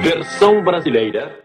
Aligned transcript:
Versão 0.00 0.62
brasileira. 0.62 1.40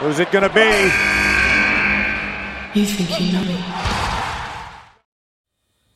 Who's 0.00 0.20
it 0.20 0.30
gonna 0.32 0.48
be? 0.48 0.60
You 2.74 2.86
think 2.86 3.22
you 3.22 3.32
know 3.32 3.44
me? 3.44 3.58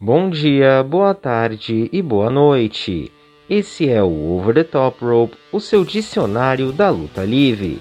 Bom 0.00 0.30
dia, 0.30 0.82
boa 0.82 1.14
tarde 1.14 1.88
e 1.92 2.02
boa 2.02 2.30
noite. 2.30 3.12
Esse 3.48 3.88
é 3.88 4.02
o 4.02 4.36
Over 4.36 4.54
the 4.54 4.64
Top 4.64 5.04
Rope, 5.04 5.36
o 5.52 5.60
seu 5.60 5.84
dicionário 5.84 6.72
da 6.72 6.90
luta 6.90 7.24
livre. 7.24 7.80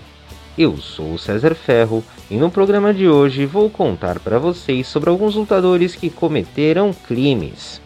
Eu 0.57 0.77
sou 0.77 1.13
o 1.13 1.19
César 1.19 1.55
Ferro 1.55 2.03
e 2.29 2.35
no 2.35 2.51
programa 2.51 2.93
de 2.93 3.07
hoje 3.07 3.45
vou 3.45 3.69
contar 3.69 4.19
para 4.19 4.39
vocês 4.39 4.87
sobre 4.87 5.09
alguns 5.09 5.35
lutadores 5.35 5.95
que 5.95 6.09
cometeram 6.09 6.93
crimes. 6.93 7.81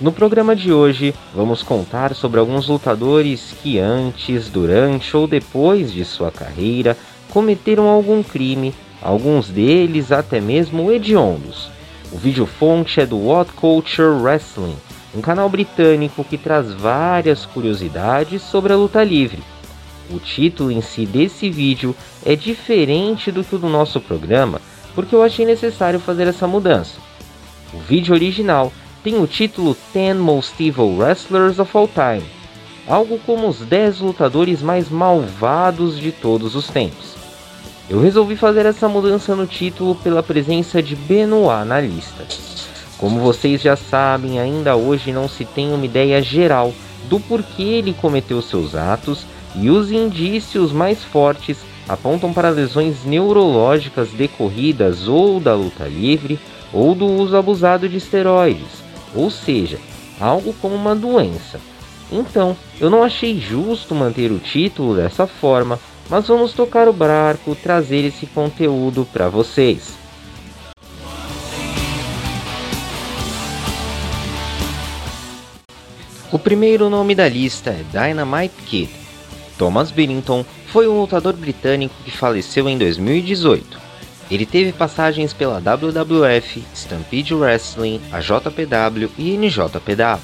No 0.00 0.10
programa 0.10 0.56
de 0.56 0.72
hoje, 0.72 1.14
vamos 1.34 1.62
contar 1.62 2.14
sobre 2.14 2.40
alguns 2.40 2.66
lutadores 2.66 3.54
que 3.62 3.78
antes, 3.78 4.48
durante 4.48 5.14
ou 5.14 5.26
depois 5.26 5.92
de 5.92 6.06
sua 6.06 6.30
carreira 6.30 6.96
cometeram 7.28 7.86
algum 7.86 8.22
crime, 8.22 8.74
alguns 9.02 9.50
deles 9.50 10.10
até 10.10 10.40
mesmo 10.40 10.90
hediondos. 10.90 11.70
O 12.10 12.16
vídeo 12.16 12.46
fonte 12.46 12.98
é 12.98 13.04
do 13.04 13.18
What 13.18 13.52
Culture 13.52 14.22
Wrestling, 14.22 14.74
um 15.14 15.20
canal 15.20 15.50
britânico 15.50 16.24
que 16.24 16.38
traz 16.38 16.72
várias 16.72 17.44
curiosidades 17.44 18.40
sobre 18.40 18.72
a 18.72 18.76
luta 18.76 19.04
livre. 19.04 19.42
O 20.10 20.18
título 20.18 20.72
em 20.72 20.80
si 20.80 21.04
desse 21.04 21.50
vídeo 21.50 21.94
é 22.24 22.34
diferente 22.34 23.30
do 23.30 23.44
que 23.44 23.54
o 23.54 23.58
do 23.58 23.68
nosso 23.68 24.00
programa, 24.00 24.62
porque 24.94 25.14
eu 25.14 25.22
achei 25.22 25.44
necessário 25.44 26.00
fazer 26.00 26.26
essa 26.26 26.46
mudança. 26.46 26.98
O 27.74 27.78
vídeo 27.78 28.14
original 28.14 28.72
tem 29.02 29.18
o 29.18 29.26
título 29.26 29.74
10 29.94 30.16
Most 30.18 30.62
Evil 30.62 30.98
Wrestlers 30.98 31.58
of 31.58 31.74
All 31.74 31.88
Time, 31.88 32.28
algo 32.86 33.18
como 33.24 33.48
os 33.48 33.60
10 33.60 34.00
lutadores 34.00 34.60
mais 34.60 34.90
malvados 34.90 35.98
de 35.98 36.12
todos 36.12 36.54
os 36.54 36.68
tempos. 36.68 37.14
Eu 37.88 38.00
resolvi 38.00 38.36
fazer 38.36 38.66
essa 38.66 38.88
mudança 38.88 39.34
no 39.34 39.46
título 39.46 39.94
pela 39.94 40.22
presença 40.22 40.82
de 40.82 40.94
Benoit 40.94 41.66
na 41.66 41.80
lista. 41.80 42.26
Como 42.98 43.20
vocês 43.20 43.62
já 43.62 43.74
sabem, 43.74 44.38
ainda 44.38 44.76
hoje 44.76 45.12
não 45.12 45.28
se 45.28 45.46
tem 45.46 45.72
uma 45.72 45.86
ideia 45.86 46.20
geral 46.22 46.72
do 47.08 47.18
porquê 47.18 47.62
ele 47.62 47.94
cometeu 47.94 48.42
seus 48.42 48.74
atos 48.74 49.24
e 49.56 49.70
os 49.70 49.90
indícios 49.90 50.72
mais 50.72 51.02
fortes 51.02 51.56
apontam 51.88 52.34
para 52.34 52.50
lesões 52.50 53.02
neurológicas 53.04 54.10
decorridas 54.10 55.08
ou 55.08 55.40
da 55.40 55.54
luta 55.54 55.84
livre 55.84 56.38
ou 56.72 56.94
do 56.94 57.06
uso 57.06 57.36
abusado 57.36 57.88
de 57.88 57.96
esteroides 57.96 58.89
ou 59.14 59.30
seja, 59.30 59.78
algo 60.20 60.52
como 60.54 60.74
uma 60.74 60.94
doença. 60.94 61.60
Então, 62.12 62.56
eu 62.80 62.90
não 62.90 63.02
achei 63.02 63.38
justo 63.38 63.94
manter 63.94 64.32
o 64.32 64.38
título 64.38 64.96
dessa 64.96 65.26
forma, 65.26 65.78
mas 66.08 66.26
vamos 66.26 66.52
tocar 66.52 66.88
o 66.88 66.92
barco, 66.92 67.54
trazer 67.54 68.04
esse 68.04 68.26
conteúdo 68.26 69.06
para 69.12 69.28
vocês. 69.28 70.00
O 76.32 76.38
primeiro 76.38 76.88
nome 76.88 77.14
da 77.14 77.28
lista 77.28 77.70
é 77.70 77.82
Dynamite 77.90 78.54
Kid. 78.64 78.90
Thomas 79.58 79.90
Billington 79.90 80.44
foi 80.66 80.88
um 80.88 81.00
lutador 81.00 81.34
britânico 81.34 81.94
que 82.04 82.10
faleceu 82.10 82.68
em 82.68 82.78
2018. 82.78 83.89
Ele 84.30 84.46
teve 84.46 84.72
passagens 84.72 85.32
pela 85.32 85.58
WWF, 85.58 86.62
Stampede 86.72 87.34
Wrestling, 87.34 88.00
a 88.12 88.20
JPW 88.20 89.10
e 89.18 89.36
NJPW. 89.36 90.20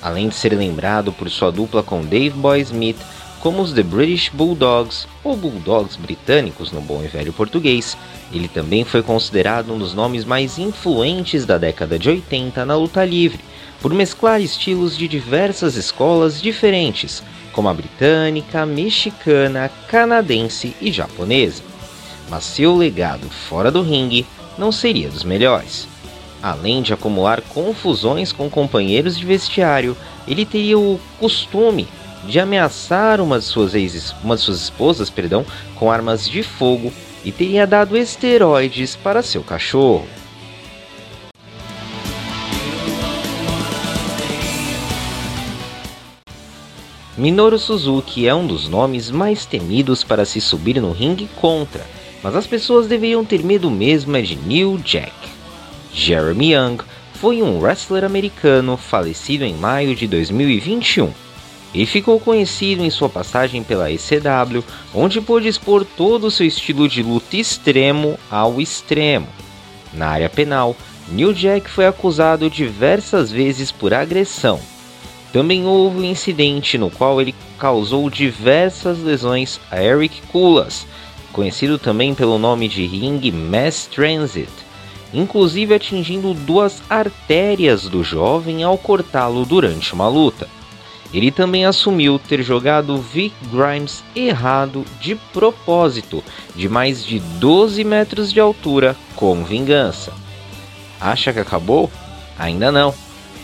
Além 0.00 0.28
de 0.28 0.34
ser 0.34 0.56
lembrado 0.56 1.12
por 1.12 1.28
sua 1.28 1.52
dupla 1.52 1.82
com 1.82 2.00
Dave 2.00 2.30
Boy 2.30 2.60
Smith 2.60 2.96
como 3.40 3.60
os 3.60 3.72
The 3.72 3.82
British 3.82 4.30
Bulldogs, 4.30 5.06
ou 5.22 5.36
Bulldogs 5.36 5.96
britânicos 5.96 6.72
no 6.72 6.80
bom 6.80 7.02
e 7.04 7.08
velho 7.08 7.32
português, 7.32 7.96
ele 8.32 8.48
também 8.48 8.84
foi 8.84 9.02
considerado 9.02 9.72
um 9.72 9.78
dos 9.78 9.92
nomes 9.92 10.24
mais 10.24 10.58
influentes 10.58 11.44
da 11.44 11.58
década 11.58 11.98
de 11.98 12.08
80 12.08 12.64
na 12.64 12.74
luta 12.74 13.04
livre, 13.04 13.40
por 13.82 13.92
mesclar 13.92 14.40
estilos 14.40 14.96
de 14.96 15.06
diversas 15.06 15.76
escolas 15.76 16.40
diferentes, 16.40 17.22
como 17.52 17.68
a 17.68 17.74
britânica, 17.74 18.64
mexicana, 18.64 19.70
canadense 19.88 20.74
e 20.80 20.90
japonesa 20.90 21.75
mas 22.28 22.44
seu 22.44 22.74
legado 22.74 23.28
fora 23.28 23.70
do 23.70 23.82
ringue 23.82 24.26
não 24.58 24.72
seria 24.72 25.08
dos 25.08 25.24
melhores. 25.24 25.86
Além 26.42 26.82
de 26.82 26.92
acumular 26.92 27.40
confusões 27.40 28.32
com 28.32 28.48
companheiros 28.48 29.18
de 29.18 29.24
vestiário, 29.24 29.96
ele 30.26 30.44
teria 30.44 30.78
o 30.78 31.00
costume 31.18 31.88
de 32.24 32.40
ameaçar 32.40 33.20
uma 33.20 33.38
de 33.38 33.44
suas, 33.44 33.74
ex, 33.74 34.14
uma 34.22 34.36
de 34.36 34.42
suas 34.42 34.60
esposas 34.60 35.08
perdão, 35.08 35.44
com 35.76 35.90
armas 35.90 36.28
de 36.28 36.42
fogo 36.42 36.92
e 37.24 37.32
teria 37.32 37.66
dado 37.66 37.96
esteroides 37.96 38.96
para 38.96 39.22
seu 39.22 39.42
cachorro. 39.42 40.06
Minoru 47.16 47.58
Suzuki 47.58 48.28
é 48.28 48.34
um 48.34 48.46
dos 48.46 48.68
nomes 48.68 49.10
mais 49.10 49.46
temidos 49.46 50.04
para 50.04 50.26
se 50.26 50.38
subir 50.38 50.80
no 50.82 50.92
ringue 50.92 51.26
contra, 51.40 51.86
mas 52.26 52.34
as 52.34 52.44
pessoas 52.44 52.88
deveriam 52.88 53.24
ter 53.24 53.44
medo 53.44 53.70
mesmo 53.70 54.16
é 54.16 54.20
de 54.20 54.34
New 54.34 54.78
Jack. 54.78 55.12
Jeremy 55.94 56.54
Young 56.54 56.78
foi 57.14 57.40
um 57.40 57.60
wrestler 57.60 58.02
americano 58.02 58.76
falecido 58.76 59.44
em 59.44 59.54
maio 59.54 59.94
de 59.94 60.08
2021 60.08 61.12
e 61.72 61.86
ficou 61.86 62.18
conhecido 62.18 62.82
em 62.82 62.90
sua 62.90 63.08
passagem 63.08 63.62
pela 63.62 63.92
ECW, 63.92 64.64
onde 64.92 65.20
pôde 65.20 65.46
expor 65.46 65.84
todo 65.84 66.26
o 66.26 66.30
seu 66.32 66.44
estilo 66.44 66.88
de 66.88 67.00
luta 67.00 67.36
extremo 67.36 68.18
ao 68.28 68.60
extremo. 68.60 69.28
Na 69.92 70.08
área 70.08 70.28
penal, 70.28 70.74
New 71.08 71.32
Jack 71.32 71.70
foi 71.70 71.86
acusado 71.86 72.50
diversas 72.50 73.30
vezes 73.30 73.70
por 73.70 73.94
agressão. 73.94 74.58
Também 75.32 75.64
houve 75.64 75.98
um 75.98 76.04
incidente 76.04 76.76
no 76.76 76.90
qual 76.90 77.20
ele 77.20 77.36
causou 77.56 78.10
diversas 78.10 78.98
lesões 78.98 79.60
a 79.70 79.80
Eric 79.80 80.22
Kulas, 80.22 80.84
conhecido 81.36 81.78
também 81.78 82.14
pelo 82.14 82.38
nome 82.38 82.66
de 82.66 82.86
Ring 82.86 83.30
Mass 83.30 83.86
Transit, 83.86 84.48
inclusive 85.12 85.74
atingindo 85.74 86.32
duas 86.32 86.82
artérias 86.88 87.82
do 87.82 88.02
jovem 88.02 88.62
ao 88.62 88.78
cortá-lo 88.78 89.44
durante 89.44 89.92
uma 89.92 90.08
luta. 90.08 90.48
Ele 91.12 91.30
também 91.30 91.66
assumiu 91.66 92.18
ter 92.18 92.42
jogado 92.42 92.96
Vic 92.96 93.34
Grimes 93.52 94.02
errado 94.14 94.82
de 94.98 95.14
propósito, 95.14 96.24
de 96.54 96.70
mais 96.70 97.04
de 97.04 97.18
12 97.18 97.84
metros 97.84 98.32
de 98.32 98.40
altura, 98.40 98.96
com 99.14 99.44
vingança. 99.44 100.14
Acha 100.98 101.34
que 101.34 101.38
acabou? 101.38 101.90
Ainda 102.38 102.72
não. 102.72 102.94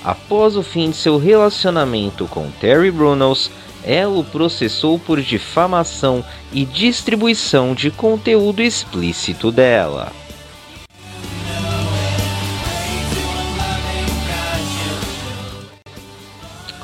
Após 0.03 0.57
o 0.57 0.63
fim 0.63 0.91
de 0.91 0.97
seu 0.97 1.19
relacionamento 1.19 2.27
com 2.27 2.51
Terry 2.53 2.91
Brunos, 2.91 3.51
ela 3.85 4.19
o 4.19 4.25
processou 4.25 4.99
por 4.99 5.21
difamação 5.21 6.25
e 6.53 6.65
distribuição 6.65 7.75
de 7.75 7.91
conteúdo 7.91 8.63
explícito 8.63 9.51
dela. 9.51 10.13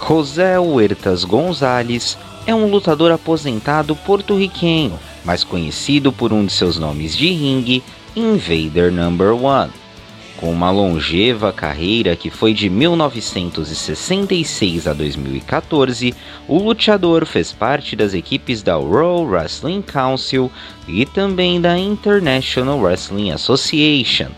José 0.08 0.58
Huertas 0.58 1.22
Gonzalez 1.22 2.16
é 2.46 2.54
um 2.54 2.70
lutador 2.70 3.12
aposentado 3.12 3.94
porto-riquenho, 3.94 4.98
mais 5.22 5.44
conhecido 5.44 6.10
por 6.10 6.32
um 6.32 6.46
de 6.46 6.52
seus 6.52 6.78
nomes 6.78 7.14
de 7.14 7.30
ringue, 7.30 7.84
Invader 8.16 8.90
Number 8.90 9.34
One. 9.34 9.70
Com 10.38 10.50
uma 10.52 10.70
longeva 10.70 11.52
carreira 11.52 12.14
que 12.14 12.30
foi 12.30 12.54
de 12.54 12.70
1966 12.70 14.86
a 14.86 14.92
2014, 14.92 16.14
o 16.46 16.58
luteador 16.58 17.26
fez 17.26 17.52
parte 17.52 17.96
das 17.96 18.14
equipes 18.14 18.62
da 18.62 18.78
World 18.78 19.32
Wrestling 19.32 19.82
Council 19.82 20.48
e 20.86 21.04
também 21.04 21.60
da 21.60 21.76
International 21.76 22.78
Wrestling 22.78 23.32
Association, 23.32 24.28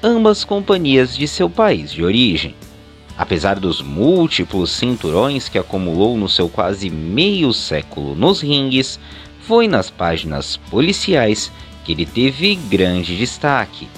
ambas 0.00 0.44
companhias 0.44 1.16
de 1.16 1.26
seu 1.26 1.50
país 1.50 1.90
de 1.90 2.04
origem. 2.04 2.54
Apesar 3.16 3.58
dos 3.58 3.82
múltiplos 3.82 4.70
cinturões 4.70 5.48
que 5.48 5.58
acumulou 5.58 6.16
no 6.16 6.28
seu 6.28 6.48
quase 6.48 6.88
meio 6.88 7.52
século 7.52 8.14
nos 8.14 8.40
ringues, 8.40 9.00
foi 9.40 9.66
nas 9.66 9.90
páginas 9.90 10.56
policiais 10.70 11.50
que 11.84 11.90
ele 11.90 12.06
teve 12.06 12.54
grande 12.54 13.16
destaque 13.16 13.88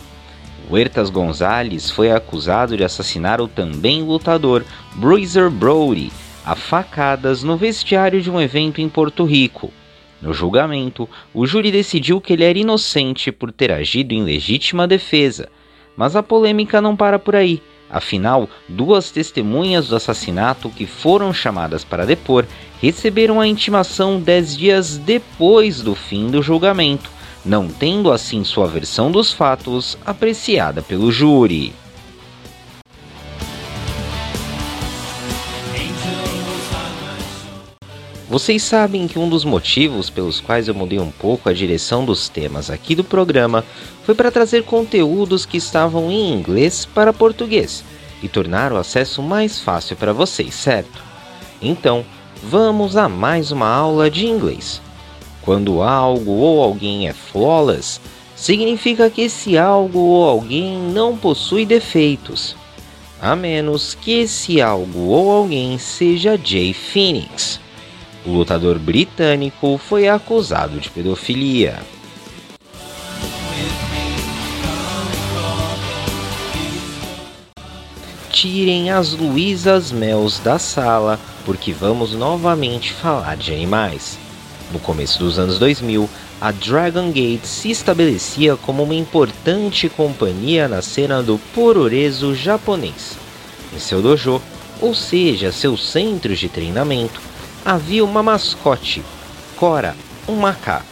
Huertas 0.70 1.11
Gonzalez 1.11 1.90
foi 1.90 2.12
acusado 2.12 2.76
de 2.76 2.84
assassinar 2.84 3.40
o 3.40 3.49
também 3.49 4.05
lutador 4.05 4.64
Bruiser 4.94 5.50
Brody 5.50 6.12
a 6.46 6.55
facadas 6.55 7.43
no 7.43 7.56
vestiário 7.56 8.22
de 8.22 8.31
um 8.31 8.40
evento 8.40 8.81
em 8.81 8.88
Porto 8.88 9.25
Rico. 9.25 9.72
No 10.22 10.32
julgamento, 10.32 11.08
o 11.34 11.44
júri 11.44 11.72
decidiu 11.72 12.20
que 12.20 12.34
ele 12.34 12.44
era 12.44 12.56
inocente 12.56 13.32
por 13.32 13.50
ter 13.50 13.72
agido 13.72 14.12
em 14.12 14.22
legítima 14.22 14.87
defesa, 14.87 15.49
Mas 15.96 16.14
a 16.14 16.22
polêmica 16.22 16.81
não 16.81 16.94
para 16.94 17.19
por 17.19 17.34
aí. 17.34 17.61
Afinal, 17.90 18.49
duas 18.69 19.11
testemunhas 19.11 19.88
do 19.88 19.96
assassinato 19.96 20.70
que 20.70 20.87
foram 20.87 21.32
chamadas 21.34 21.82
para 21.82 22.06
depor 22.06 22.46
receberam 22.81 23.40
a 23.40 23.46
intimação 23.46 24.20
dez 24.20 24.56
dias 24.56 24.96
depois 24.96 25.82
do 25.82 25.96
fim 25.96 26.31
do 26.31 26.40
julgamento, 26.40 27.11
não 27.44 27.69
tendo 27.69 28.12
assim 28.12 28.44
sua 28.44 28.66
versão 28.66 29.10
dos 29.10 29.32
fatos 29.32 29.96
apreciada 30.04 30.82
pelo 30.82 31.10
júri. 31.10 31.72
Vocês 38.31 38.62
sabem 38.62 39.08
que 39.08 39.19
um 39.19 39.28
dos 39.28 39.44
motivos 39.44 40.08
pelos 40.08 40.40
quais 40.40 40.69
eu 40.69 40.75
mudei 40.75 41.00
um 41.00 41.10
pouco 41.10 41.48
a 41.48 41.52
direção 41.52 42.04
dos 42.04 42.28
temas 42.28 42.70
aqui 42.70 42.94
do 42.94 43.02
programa 43.02 43.64
foi 44.04 44.14
para 44.14 44.31
trazer 44.31 44.62
conteúdos 44.62 45.44
que 45.44 45.56
estavam 45.56 46.12
em 46.12 46.32
inglês 46.32 46.84
para 46.84 47.12
português 47.12 47.82
e 48.22 48.28
tornar 48.28 48.72
o 48.72 48.76
acesso 48.76 49.20
mais 49.20 49.58
fácil 49.58 49.96
para 49.96 50.12
vocês, 50.12 50.54
certo? 50.54 51.02
Então, 51.60 52.04
vamos 52.40 52.96
a 52.96 53.08
mais 53.08 53.50
uma 53.50 53.66
aula 53.66 54.08
de 54.08 54.26
inglês. 54.26 54.81
Quando 55.42 55.82
algo 55.82 56.32
ou 56.32 56.62
alguém 56.62 57.08
é 57.08 57.12
flawless, 57.12 58.00
significa 58.37 59.10
que 59.10 59.22
esse 59.22 59.56
algo 59.56 59.98
ou 59.98 60.28
alguém 60.28 60.78
não 60.78 61.16
possui 61.16 61.64
defeitos, 61.64 62.56
a 63.20 63.34
menos 63.37 63.94
que 63.94 64.20
esse 64.20 64.60
algo 64.60 65.08
ou 65.08 65.31
alguém 65.31 65.78
seja 65.78 66.38
Jay 66.42 66.72
Phoenix. 66.72 67.60
O 68.25 68.32
lutador 68.32 68.78
britânico 68.78 69.78
foi 69.78 70.08
acusado 70.08 70.78
de 70.78 70.90
pedofilia. 70.90 71.78
Tirem 78.31 78.90
as 78.90 79.12
Luísas 79.12 79.90
Mels 79.90 80.38
da 80.38 80.58
sala, 80.58 81.19
porque 81.44 81.72
vamos 81.72 82.14
novamente 82.14 82.92
falar 82.92 83.37
de 83.37 83.52
animais. 83.52 84.19
No 84.72 84.78
começo 84.78 85.19
dos 85.19 85.38
anos 85.38 85.58
2000, 85.58 86.08
a 86.40 86.52
Dragon 86.52 87.11
Gate 87.11 87.44
se 87.44 87.70
estabelecia 87.70 88.56
como 88.56 88.84
uma 88.84 88.94
importante 88.94 89.88
companhia 89.88 90.69
na 90.69 90.81
cena 90.81 91.22
do 91.22 91.38
puroreso 91.52 92.34
japonês. 92.37 93.19
Em 93.75 93.81
seu 93.81 94.00
dojo, 94.00 94.40
ou 94.81 94.94
seja, 94.94 95.50
seus 95.50 95.88
centros 95.88 96.38
de 96.38 96.49
treinamento, 96.49 97.20
havia 97.64 98.05
uma 98.05 98.22
mascote, 98.22 99.02
Cora, 99.56 99.96
um 100.28 100.37
macá. 100.37 100.82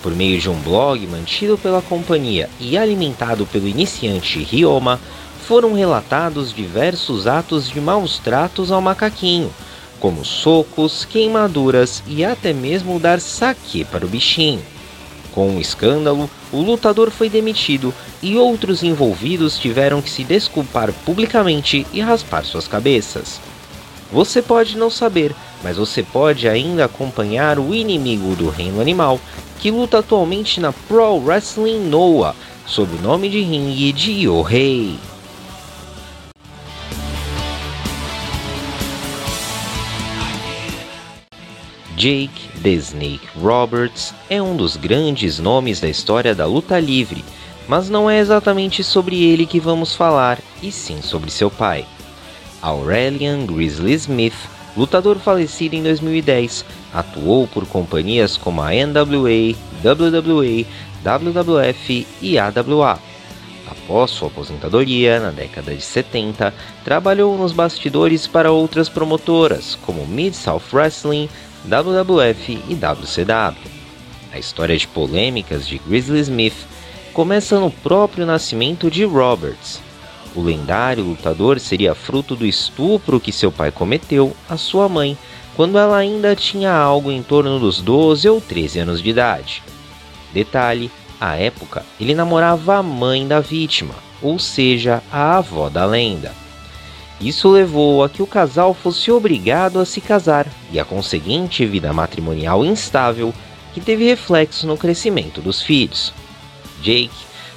Por 0.00 0.14
meio 0.14 0.40
de 0.40 0.48
um 0.48 0.58
blog 0.60 1.04
mantido 1.08 1.58
pela 1.58 1.82
companhia 1.82 2.48
e 2.60 2.78
alimentado 2.78 3.44
pelo 3.46 3.66
iniciante 3.66 4.38
Ryoma, 4.38 5.00
foram 5.46 5.74
relatados 5.74 6.54
diversos 6.54 7.26
atos 7.26 7.68
de 7.68 7.80
maus 7.80 8.18
tratos 8.18 8.70
ao 8.70 8.80
macaquinho, 8.80 9.50
como 10.00 10.24
socos, 10.24 11.04
queimaduras 11.04 12.02
e 12.06 12.24
até 12.24 12.52
mesmo 12.52 12.98
dar 12.98 13.20
saque 13.20 13.84
para 13.84 14.04
o 14.04 14.08
bichinho. 14.08 14.62
Com 15.32 15.56
o 15.56 15.60
escândalo, 15.60 16.28
o 16.50 16.60
lutador 16.60 17.10
foi 17.10 17.28
demitido 17.28 17.94
e 18.22 18.36
outros 18.36 18.82
envolvidos 18.82 19.58
tiveram 19.58 20.02
que 20.02 20.10
se 20.10 20.24
desculpar 20.24 20.92
publicamente 21.04 21.86
e 21.92 22.00
raspar 22.00 22.44
suas 22.44 22.66
cabeças. 22.66 23.40
Você 24.10 24.40
pode 24.40 24.76
não 24.76 24.90
saber, 24.90 25.34
mas 25.62 25.76
você 25.76 26.02
pode 26.02 26.48
ainda 26.48 26.86
acompanhar 26.86 27.58
o 27.58 27.74
inimigo 27.74 28.34
do 28.34 28.48
reino 28.48 28.80
animal, 28.80 29.20
que 29.60 29.70
luta 29.70 29.98
atualmente 29.98 30.60
na 30.60 30.72
Pro 30.72 31.16
Wrestling 31.16 31.80
Noah, 31.88 32.34
sob 32.66 32.96
o 32.96 33.02
nome 33.02 33.28
de 33.28 33.42
ringue 33.42 33.92
de 33.92 34.12
Yohei. 34.12 34.98
Jake 41.98 42.48
The 42.62 42.74
Snake 42.74 43.26
Roberts 43.42 44.14
é 44.30 44.40
um 44.40 44.56
dos 44.56 44.76
grandes 44.76 45.40
nomes 45.40 45.80
da 45.80 45.88
história 45.88 46.32
da 46.32 46.46
luta 46.46 46.78
livre, 46.78 47.24
mas 47.66 47.90
não 47.90 48.08
é 48.08 48.20
exatamente 48.20 48.84
sobre 48.84 49.24
ele 49.24 49.44
que 49.44 49.58
vamos 49.58 49.96
falar, 49.96 50.38
e 50.62 50.70
sim 50.70 51.02
sobre 51.02 51.28
seu 51.28 51.50
pai. 51.50 51.84
Aurelian 52.62 53.44
Grizzly 53.44 53.94
Smith, 53.94 54.36
lutador 54.76 55.18
falecido 55.18 55.74
em 55.74 55.82
2010, 55.82 56.64
atuou 56.94 57.48
por 57.48 57.66
companhias 57.66 58.36
como 58.36 58.62
a 58.62 58.68
NWA, 58.70 59.56
WWE, 59.82 60.68
WWF 61.02 62.06
e 62.22 62.38
AWA. 62.38 63.00
Após 63.68 64.12
sua 64.12 64.28
aposentadoria, 64.28 65.18
na 65.18 65.30
década 65.30 65.74
de 65.74 65.82
70, 65.82 66.54
trabalhou 66.84 67.36
nos 67.36 67.52
bastidores 67.52 68.26
para 68.26 68.52
outras 68.52 68.88
promotoras, 68.88 69.76
como 69.84 70.06
Mid-South 70.06 70.62
Wrestling, 70.72 71.28
WWF 71.64 72.62
e 72.68 72.74
WCW. 72.74 73.70
A 74.32 74.38
história 74.38 74.76
de 74.76 74.86
polêmicas 74.86 75.66
de 75.66 75.78
Grizzly 75.78 76.20
Smith 76.20 76.66
começa 77.12 77.58
no 77.58 77.70
próprio 77.70 78.26
nascimento 78.26 78.90
de 78.90 79.04
Roberts, 79.04 79.80
o 80.34 80.42
lendário 80.42 81.02
lutador 81.02 81.58
seria 81.58 81.94
fruto 81.94 82.36
do 82.36 82.46
estupro 82.46 83.18
que 83.18 83.32
seu 83.32 83.50
pai 83.50 83.70
cometeu 83.72 84.36
à 84.48 84.56
sua 84.56 84.88
mãe 84.88 85.16
quando 85.56 85.78
ela 85.78 85.96
ainda 85.96 86.36
tinha 86.36 86.72
algo 86.72 87.10
em 87.10 87.22
torno 87.22 87.58
dos 87.58 87.80
12 87.80 88.28
ou 88.28 88.40
13 88.40 88.78
anos 88.78 89.02
de 89.02 89.10
idade. 89.10 89.62
Detalhe: 90.32 90.90
à 91.20 91.36
época 91.36 91.84
ele 91.98 92.14
namorava 92.14 92.76
a 92.76 92.82
mãe 92.82 93.26
da 93.26 93.40
vítima, 93.40 93.94
ou 94.22 94.38
seja, 94.38 95.02
a 95.10 95.38
avó 95.38 95.68
da 95.68 95.84
lenda. 95.84 96.32
Isso 97.20 97.48
levou 97.50 98.04
a 98.04 98.08
que 98.08 98.22
o 98.22 98.26
casal 98.26 98.72
fosse 98.72 99.10
obrigado 99.10 99.80
a 99.80 99.84
se 99.84 100.00
casar 100.00 100.46
e 100.70 100.78
a 100.78 100.84
conseguinte 100.84 101.66
vida 101.66 101.92
matrimonial 101.92 102.64
instável 102.64 103.34
que 103.74 103.80
teve 103.80 104.04
reflexo 104.04 104.66
no 104.66 104.76
crescimento 104.76 105.40
dos 105.40 105.60
filhos. 105.60 106.12
Jake 106.80 107.10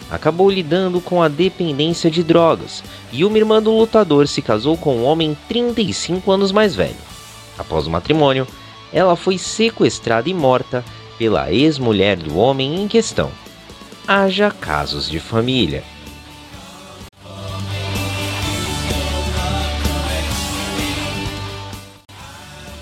acabou 0.10 0.50
lidando 0.50 1.00
com 1.00 1.22
a 1.22 1.28
dependência 1.28 2.10
de 2.10 2.24
drogas 2.24 2.84
e 3.12 3.24
uma 3.24 3.38
irmã 3.38 3.62
do 3.62 3.72
lutador 3.72 4.28
se 4.28 4.42
casou 4.42 4.76
com 4.76 4.98
um 4.98 5.06
homem 5.06 5.38
35 5.48 6.32
anos 6.32 6.52
mais 6.52 6.76
velho. 6.76 6.96
Após 7.58 7.86
o 7.86 7.92
matrimônio, 7.92 8.48
ela 8.92 9.16
foi 9.16 9.38
sequestrada 9.38 10.28
e 10.30 10.34
morta 10.34 10.84
pela 11.18 11.52
ex-mulher 11.52 12.18
do 12.18 12.36
homem 12.38 12.82
em 12.82 12.88
questão. 12.88 13.32
Haja 14.08 14.50
casos 14.50 15.08
de 15.08 15.20
família. 15.20 15.84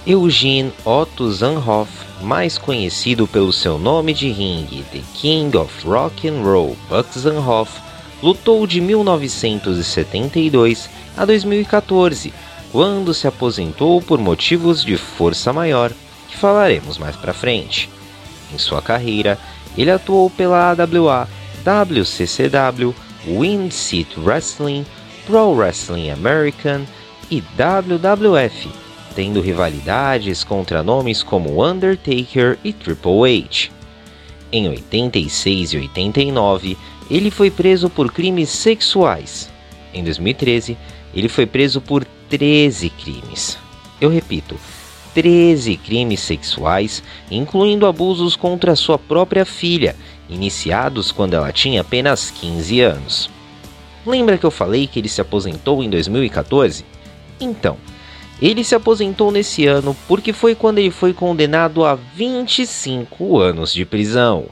Eugene 0.09 0.73
Otto 0.83 1.31
Zanhoff 1.31 1.91
mais 2.19 2.57
conhecido 2.57 3.27
pelo 3.27 3.53
seu 3.53 3.77
nome 3.77 4.11
de 4.11 4.31
ringue, 4.31 4.83
The 4.91 5.03
King 5.13 5.55
of 5.55 5.87
Rock 5.87 6.27
and 6.27 6.41
Roll, 6.41 6.75
Buck 6.89 7.07
Zanhoff, 7.15 7.79
lutou 8.23 8.65
de 8.65 8.81
1972 8.81 10.89
a 11.15 11.25
2014, 11.25 12.33
quando 12.71 13.13
se 13.13 13.27
aposentou 13.27 14.01
por 14.01 14.17
motivos 14.17 14.83
de 14.83 14.97
força 14.97 15.53
maior, 15.53 15.91
que 16.27 16.35
falaremos 16.35 16.97
mais 16.97 17.15
para 17.15 17.31
frente. 17.31 17.87
Em 18.51 18.57
sua 18.57 18.81
carreira, 18.81 19.37
ele 19.77 19.91
atuou 19.91 20.31
pela 20.31 20.71
AWA, 20.71 21.29
WCCW, 21.63 22.95
Wind 23.27 23.71
Seat 23.71 24.19
Wrestling, 24.19 24.87
Pro 25.27 25.53
Wrestling 25.53 26.09
American 26.09 26.81
e 27.29 27.41
WWF 27.41 28.88
tendo 29.15 29.41
rivalidades 29.41 30.43
contra 30.43 30.83
nomes 30.83 31.23
como 31.23 31.65
Undertaker 31.65 32.57
e 32.63 32.71
Triple 32.73 33.43
H. 33.43 33.69
Em 34.51 34.67
86 34.67 35.73
e 35.73 35.77
89, 35.77 36.77
ele 37.09 37.29
foi 37.29 37.51
preso 37.51 37.89
por 37.89 38.11
crimes 38.11 38.49
sexuais. 38.49 39.49
Em 39.93 40.03
2013, 40.03 40.77
ele 41.13 41.29
foi 41.29 41.45
preso 41.45 41.81
por 41.81 42.05
13 42.29 42.89
crimes. 42.91 43.57
Eu 43.99 44.09
repito, 44.09 44.55
13 45.13 45.77
crimes 45.77 46.19
sexuais, 46.19 47.03
incluindo 47.29 47.85
abusos 47.85 48.35
contra 48.35 48.75
sua 48.75 48.97
própria 48.97 49.45
filha, 49.45 49.95
iniciados 50.29 51.11
quando 51.11 51.33
ela 51.33 51.51
tinha 51.51 51.81
apenas 51.81 52.29
15 52.31 52.81
anos. 52.81 53.29
Lembra 54.05 54.37
que 54.37 54.45
eu 54.45 54.51
falei 54.51 54.87
que 54.87 54.99
ele 54.99 55.09
se 55.09 55.19
aposentou 55.19 55.83
em 55.83 55.89
2014? 55.89 56.85
Então, 57.39 57.77
ele 58.41 58.63
se 58.63 58.73
aposentou 58.73 59.31
nesse 59.31 59.65
ano 59.65 59.95
porque 60.07 60.31
foi 60.31 60.55
quando 60.55 60.79
ele 60.79 60.91
foi 60.91 61.13
condenado 61.13 61.83
a 61.83 61.95
25 61.95 63.37
anos 63.39 63.73
de 63.73 63.85
prisão. 63.85 64.47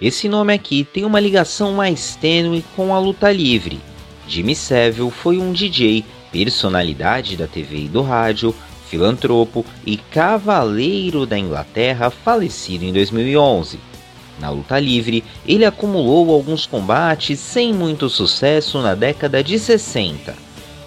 Esse 0.00 0.28
nome 0.28 0.52
aqui 0.52 0.84
tem 0.84 1.04
uma 1.04 1.18
ligação 1.18 1.72
mais 1.72 2.14
tênue 2.16 2.62
com 2.76 2.94
a 2.94 2.98
luta 2.98 3.32
livre. 3.32 3.80
Jimmy 4.28 4.54
Savile 4.54 5.10
foi 5.10 5.38
um 5.38 5.50
DJ, 5.50 6.04
personalidade 6.30 7.36
da 7.36 7.46
TV 7.46 7.84
e 7.84 7.88
do 7.88 8.02
rádio, 8.02 8.54
filantropo 8.90 9.64
e 9.86 9.96
cavaleiro 9.96 11.24
da 11.24 11.38
Inglaterra, 11.38 12.10
falecido 12.10 12.84
em 12.84 12.92
2011. 12.92 13.93
Na 14.38 14.50
luta 14.50 14.78
livre, 14.78 15.22
ele 15.46 15.64
acumulou 15.64 16.32
alguns 16.32 16.66
combates 16.66 17.38
sem 17.38 17.72
muito 17.72 18.08
sucesso 18.08 18.80
na 18.82 18.94
década 18.94 19.42
de 19.42 19.58
60. 19.58 20.34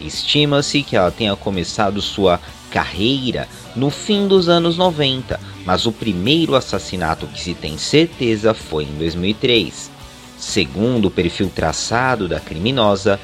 Estima-se 0.00 0.82
que 0.82 0.96
ela 0.96 1.10
tenha 1.10 1.34
começado 1.36 2.00
sua 2.00 2.40
carreira 2.70 3.48
no 3.74 3.90
fim 3.90 4.28
dos 4.28 4.48
anos 4.48 4.78
90, 4.78 5.38
mas 5.66 5.84
o 5.84 5.92
primeiro 5.92 6.54
assassinato 6.54 7.26
que 7.26 7.40
se 7.40 7.54
tem 7.54 7.76
certeza 7.76 8.54
foi 8.54 8.84
em 8.84 8.96
2003. 8.96 9.90
Segundo 10.38 11.08
o 11.08 11.10
perfil 11.10 11.50
traçado 11.54 12.26
da 12.26 12.40
criminosa, 12.40 13.20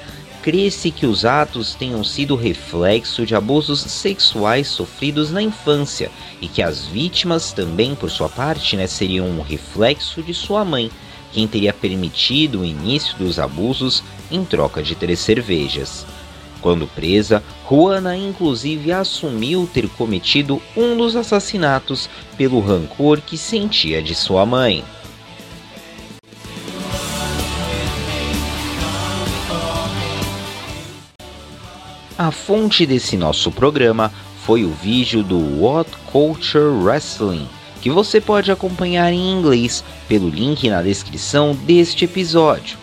crê-se 0.47 0.93
que 0.93 1.07
os 1.07 1.25
atos 1.25 1.75
tenham 1.75 2.05
sido 2.05 2.37
reflexo 2.37 3.26
de 3.26 3.35
abusos 3.35 3.81
sexuais 3.81 4.69
sofridos 4.69 5.33
na 5.33 5.43
infância 5.43 6.09
e 6.41 6.47
que 6.47 6.62
as 6.62 6.87
vítimas 6.87 7.50
também, 7.50 7.97
por 7.97 8.09
sua 8.12 8.29
parte, 8.29 8.76
né, 8.76 8.87
seriam 8.87 9.26
um 9.26 9.41
reflexo 9.41 10.23
de 10.23 10.33
sua 10.33 10.65
mãe, 10.65 10.88
quem 11.33 11.49
teria 11.49 11.73
permitido 11.73 12.61
o 12.61 12.65
início 12.65 13.19
dos 13.19 13.41
abusos 13.41 14.05
em 14.31 14.45
troca 14.45 14.85
de 14.85 14.95
três 14.95 15.19
cervejas. 15.19 16.07
Quando 16.61 16.87
presa, 16.87 17.43
Juana 17.69 18.17
inclusive 18.17 18.93
assumiu 18.93 19.69
ter 19.75 19.88
cometido 19.88 20.62
um 20.76 20.97
dos 20.97 21.17
assassinatos 21.17 22.09
pelo 22.37 22.61
rancor 22.61 23.21
que 23.21 23.37
sentia 23.37 24.00
de 24.00 24.15
sua 24.15 24.47
mãe. 24.47 24.85
A 32.19 32.31
fonte 32.31 32.87
desse 32.87 33.15
nosso 33.15 33.53
programa 33.53 34.11
foi 34.43 34.65
o 34.65 34.71
vídeo 34.71 35.23
do 35.23 35.39
What 35.61 35.91
Culture 36.11 36.83
Wrestling, 36.83 37.47
que 37.83 37.91
você 37.91 38.23
pode 38.23 38.51
acompanhar 38.51 39.13
em 39.13 39.33
inglês 39.33 39.85
pelo 40.09 40.31
link 40.31 40.67
na 40.71 40.81
descrição 40.81 41.55
deste 41.55 42.07
episódio. 42.07 42.79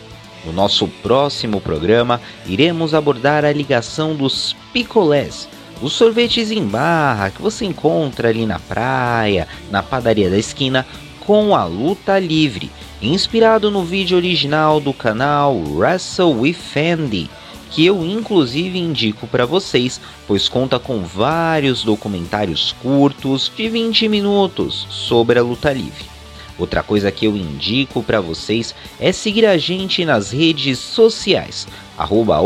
No 0.45 0.53
nosso 0.53 0.87
próximo 1.01 1.59
programa, 1.59 2.21
iremos 2.45 2.93
abordar 2.93 3.43
a 3.43 3.51
ligação 3.51 4.15
dos 4.15 4.55
picolés, 4.71 5.49
os 5.81 5.93
sorvetes 5.93 6.51
em 6.51 6.63
barra 6.63 7.31
que 7.31 7.41
você 7.41 7.65
encontra 7.65 8.29
ali 8.29 8.45
na 8.45 8.59
praia, 8.59 9.47
na 9.71 9.81
padaria 9.81 10.29
da 10.29 10.37
esquina, 10.37 10.85
com 11.21 11.55
a 11.55 11.65
luta 11.65 12.19
livre, 12.19 12.69
inspirado 13.01 13.71
no 13.71 13.83
vídeo 13.83 14.15
original 14.15 14.79
do 14.79 14.93
canal 14.93 15.57
Wrestle 15.57 16.39
with 16.39 16.57
Andy 16.75 17.31
que 17.71 17.85
eu 17.85 18.05
inclusive 18.05 18.77
indico 18.77 19.27
para 19.27 19.45
vocês, 19.45 19.99
pois 20.27 20.47
conta 20.47 20.79
com 20.79 21.03
vários 21.03 21.83
documentários 21.83 22.75
curtos 22.81 23.51
de 23.55 23.69
20 23.69 24.07
minutos 24.07 24.85
sobre 24.89 25.39
a 25.39 25.43
luta 25.43 25.73
livre. 25.73 26.13
Outra 26.57 26.83
coisa 26.83 27.11
que 27.11 27.25
eu 27.25 27.35
indico 27.35 28.03
para 28.03 28.21
vocês 28.21 28.75
é 28.99 29.11
seguir 29.11 29.45
a 29.45 29.57
gente 29.57 30.05
nas 30.05 30.31
redes 30.31 30.77
sociais, 30.77 31.67
arroba 31.97 32.39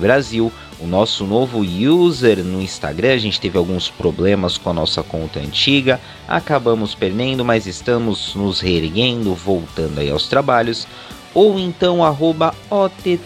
Brasil, 0.00 0.52
o 0.78 0.86
nosso 0.86 1.24
novo 1.24 1.60
user 1.60 2.38
no 2.44 2.60
Instagram. 2.60 3.14
A 3.14 3.18
gente 3.18 3.40
teve 3.40 3.58
alguns 3.58 3.88
problemas 3.88 4.56
com 4.56 4.70
a 4.70 4.72
nossa 4.72 5.02
conta 5.02 5.40
antiga, 5.40 6.00
acabamos 6.26 6.94
perdendo, 6.94 7.44
mas 7.44 7.66
estamos 7.66 8.34
nos 8.34 8.60
reerguendo, 8.60 9.34
voltando 9.34 9.98
aí 9.98 10.10
aos 10.10 10.28
trabalhos 10.28 10.86
ou 11.34 11.58
então 11.58 12.04
arroba 12.04 12.54
OTTR_BR 12.70 13.20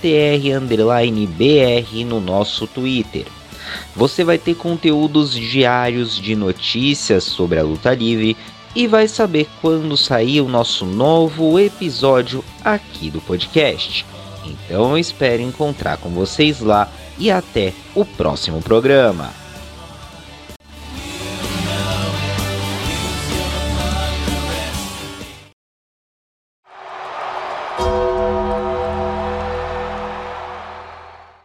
no 2.04 2.20
nosso 2.20 2.66
Twitter. 2.66 3.26
Você 3.94 4.24
vai 4.24 4.38
ter 4.38 4.54
conteúdos 4.54 5.32
diários 5.32 6.16
de 6.16 6.36
notícias 6.36 7.24
sobre 7.24 7.58
a 7.58 7.62
luta 7.62 7.94
livre 7.94 8.36
e 8.74 8.86
vai 8.86 9.08
saber 9.08 9.48
quando 9.60 9.96
sair 9.96 10.40
o 10.40 10.48
nosso 10.48 10.84
novo 10.84 11.58
episódio 11.58 12.44
aqui 12.64 13.10
do 13.10 13.20
podcast. 13.20 14.04
Então 14.44 14.90
eu 14.90 14.98
espero 14.98 15.42
encontrar 15.42 15.96
com 15.96 16.10
vocês 16.10 16.60
lá 16.60 16.88
e 17.18 17.30
até 17.30 17.72
o 17.94 18.04
próximo 18.04 18.60
programa. 18.60 19.45